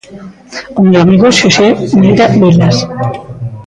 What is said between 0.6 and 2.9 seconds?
Ao meu amigo Xosé Neira Vilas.